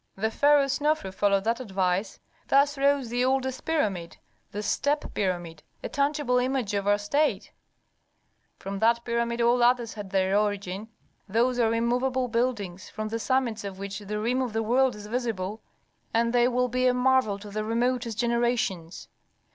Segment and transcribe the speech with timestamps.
[0.15, 2.19] "The Pharaoh Snofru followed that advice.
[2.47, 4.17] Thus rose the oldest pyramid,
[4.51, 7.51] the step pyramid, a tangible image of our state;
[8.57, 10.87] from that pyramid all others had their origin.
[11.29, 15.05] Those are immovable buildings, from the summits of which the rim of the world is
[15.05, 15.61] visible,
[16.15, 19.07] and they will be a marvel to the remotest generations.